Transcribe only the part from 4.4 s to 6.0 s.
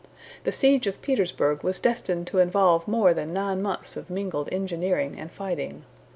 engineering and fighting.